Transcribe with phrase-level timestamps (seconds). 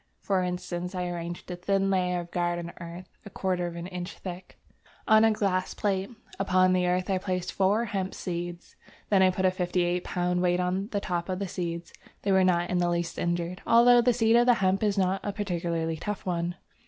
[0.19, 4.17] For instance, I arranged a thin layer of garden earth (a quarter of an inch
[4.17, 4.57] thick)
[5.07, 8.75] on a glass plate; upon the earth I placed four hemp seeds;
[9.11, 10.39] then I put a 58 lb.
[10.39, 11.93] weight on the top of the seeds.
[12.23, 15.21] They were not in the least injured, although the seed of the hemp is not
[15.23, 16.55] a particularly tough one.